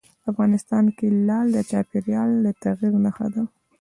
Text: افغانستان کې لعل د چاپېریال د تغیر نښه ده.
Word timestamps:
افغانستان 0.31 0.85
کې 0.97 1.07
لعل 1.27 1.47
د 1.53 1.57
چاپېریال 1.71 2.31
د 2.45 2.47
تغیر 2.63 2.93
نښه 3.05 3.27
ده. 3.33 3.43